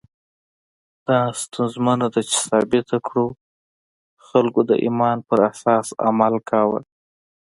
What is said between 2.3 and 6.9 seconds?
ثابته کړو خلکو د ایمان پر اساس عمل کاوه.